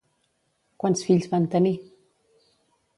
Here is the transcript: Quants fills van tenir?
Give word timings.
Quants 0.85 1.05
fills 1.11 1.29
van 1.35 1.47
tenir? 1.57 1.77